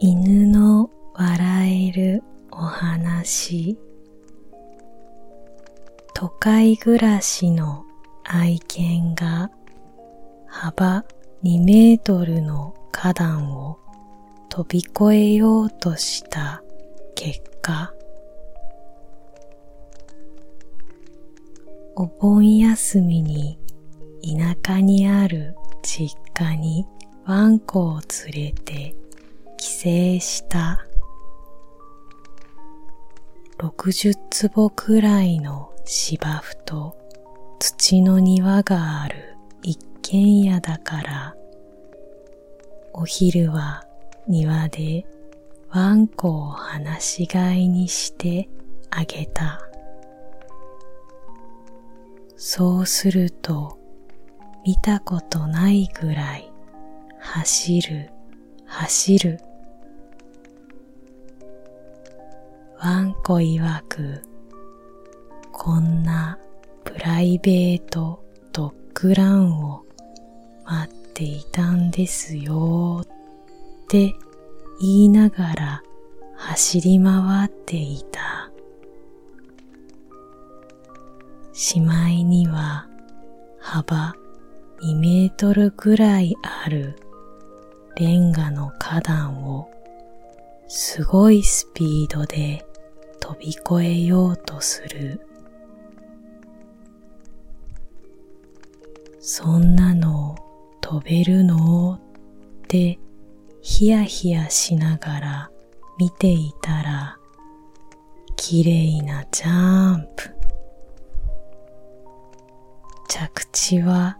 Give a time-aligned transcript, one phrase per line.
[0.00, 2.22] 犬の笑える
[2.52, 3.76] お話。
[6.14, 7.84] 都会暮らしの
[8.22, 9.50] 愛犬が
[10.46, 11.04] 幅
[11.42, 13.78] 2メートルの花壇を
[14.48, 16.62] 飛び越えようとした
[17.16, 17.92] 結果
[21.96, 23.58] お盆休みに
[24.22, 26.86] 田舎にある実家に
[27.24, 28.00] ワンコを
[28.32, 28.94] 連れて
[29.58, 29.80] 帰省
[30.20, 30.86] した
[33.58, 36.96] 60坪くらいの芝生と
[37.58, 41.36] 土の庭がある一軒家だから
[42.92, 43.84] お昼は
[44.28, 45.04] 庭で
[45.70, 46.60] ワンコを放
[47.00, 48.48] し飼いにして
[48.90, 49.60] あげた。
[52.36, 53.78] そうすると
[54.64, 56.52] 見たことないぐらい
[57.18, 58.10] 走る
[58.64, 59.47] 走る。
[62.88, 64.22] ワンコ曰く
[65.52, 66.38] こんな
[66.84, 69.84] プライベートドッグランを
[70.64, 73.06] 待っていたんですよっ
[73.88, 74.14] て
[74.80, 75.82] 言いながら
[76.34, 78.50] 走り回っていた。
[81.52, 82.88] しまいには
[83.60, 84.16] 幅
[84.80, 86.96] 2メートルくらいある
[87.96, 89.70] レンガの花壇を
[90.68, 92.64] すごいスピードで
[93.28, 95.20] 飛び越えようとする。
[99.20, 100.34] そんなの
[100.80, 101.96] 飛べるの？
[101.96, 102.00] っ
[102.68, 102.98] て
[103.60, 105.50] ヒヤヒヤしながら
[105.98, 107.18] 見ていたら
[108.36, 110.30] 綺麗なジャンプ。
[113.10, 114.16] 着地は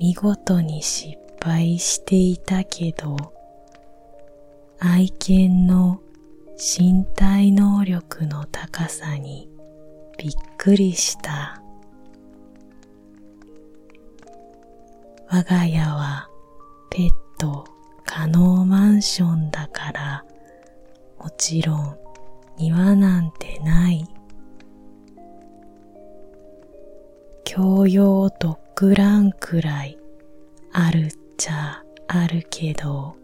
[0.00, 3.32] 見事に失敗していたけど
[4.80, 6.00] 愛犬の
[6.56, 9.48] 身体能力の高さに
[10.18, 11.60] びっくりした。
[15.28, 16.28] 我が家は
[16.90, 17.64] ペット
[18.06, 20.24] 可能マンションだから
[21.18, 21.98] もちろん
[22.56, 24.06] 庭なんてない。
[27.44, 29.98] 共用ドッグランくらい
[30.72, 33.16] あるっちゃあるけど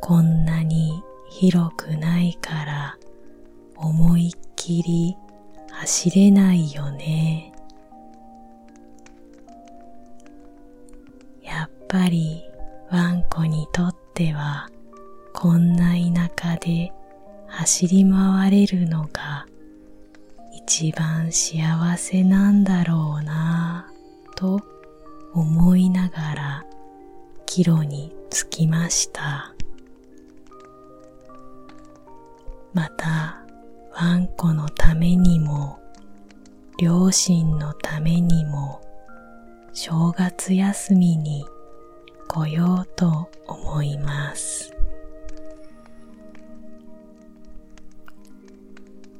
[0.00, 1.02] こんなに
[1.36, 2.96] 広くないから
[3.74, 5.16] 思いっきり
[5.68, 7.52] 走れないよね。
[11.42, 12.44] やっぱり
[12.88, 14.70] ワンコにとっては
[15.32, 16.92] こんな田舎で
[17.48, 19.46] 走り回れるのが
[20.52, 24.60] 一番幸せなんだろうなぁと
[25.32, 26.64] 思いながら
[27.44, 29.53] 帰路に着きました。
[32.74, 33.38] また
[33.94, 35.78] ワンコのためにも
[36.78, 38.80] 両親のためにも
[39.72, 41.46] 正月休みに
[42.26, 44.72] 来ようと思います。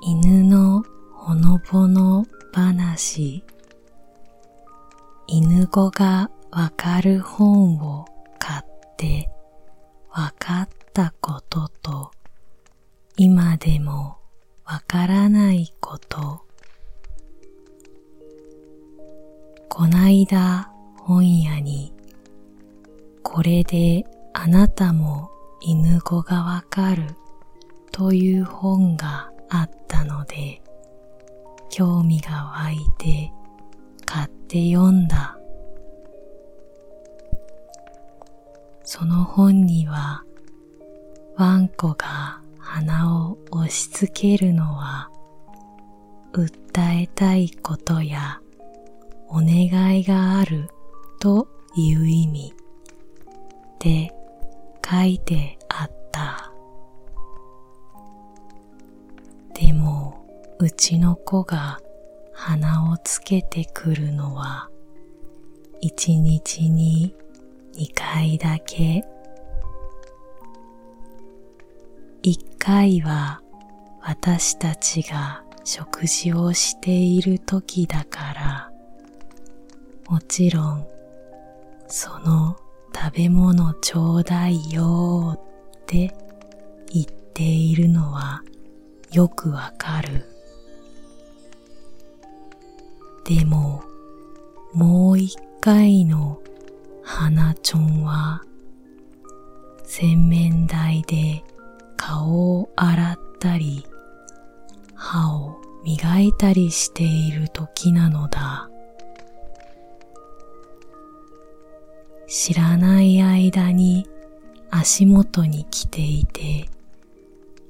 [0.00, 0.82] 犬の
[1.12, 3.44] ほのぼの話。
[5.26, 8.06] 犬語がわかる本を
[8.38, 8.62] 買っ
[8.96, 9.30] て
[10.10, 10.68] わかっ
[21.52, 21.92] 本屋に
[23.22, 25.30] これであなたも
[25.60, 27.14] 犬語がわかる
[27.90, 30.62] という本があったので
[31.68, 33.32] 興味が湧いて
[34.06, 35.38] 買って読んだ。
[38.84, 40.24] その本には
[41.36, 45.10] ワンコが鼻を押し付けるのは
[46.32, 48.40] 訴えたいことや
[49.28, 50.68] お願いがある
[51.22, 51.46] と
[51.76, 52.52] いう意味
[53.78, 54.12] で
[54.84, 56.52] 書いてあった。
[59.54, 60.26] でも
[60.58, 61.78] うちの子が
[62.32, 64.68] 鼻をつけてくるのは
[65.80, 67.14] 一日に
[67.74, 69.04] 二回だけ
[72.24, 73.40] 一回は
[74.00, 78.72] 私たちが食事をしている時だから、
[80.08, 80.91] もちろん
[81.94, 82.56] その
[82.94, 86.14] 食べ物ちょうだいよって
[86.90, 88.42] 言っているのは
[89.12, 90.24] よくわかる。
[93.26, 93.82] でも
[94.72, 96.40] もう一回の
[97.02, 98.42] 花ちょんは
[99.84, 101.44] 洗面台で
[101.98, 103.84] 顔を洗ったり
[104.94, 108.71] 歯を磨いたりしている時なのだ。
[112.34, 114.08] 知らない間に
[114.70, 116.66] 足元に来ていて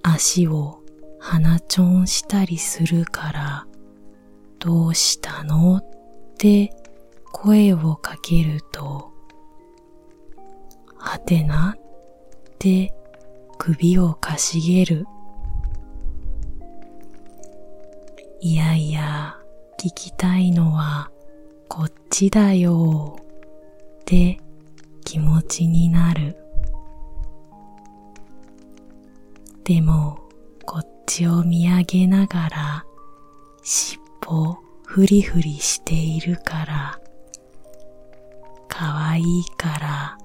[0.05, 0.85] 足を
[1.19, 3.67] 鼻ちょんしたりするから
[4.61, 5.85] どうしたのっ
[6.38, 6.73] て
[7.32, 9.11] 声をかけると
[10.97, 11.81] はてなっ
[12.61, 12.94] て
[13.59, 15.06] 首をかしげる。
[18.41, 19.37] いやいや、
[19.81, 21.11] 聞きたいのは
[21.69, 24.38] こっちだよって
[25.04, 26.37] 気持ちになる。
[29.64, 30.19] でも
[30.64, 32.84] こっちを見上げながら
[33.62, 37.00] 尻尾フリフリしているから
[38.69, 40.19] かわいいから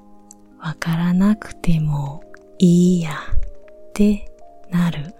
[0.59, 2.23] わからなくても
[2.57, 4.25] いいやって
[4.71, 5.13] なる。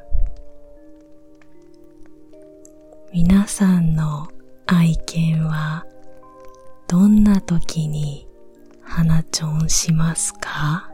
[3.13, 4.27] 皆さんの
[4.65, 5.85] 愛犬は
[6.87, 8.26] どんな時に
[8.97, 10.89] 鼻ちょんしますか？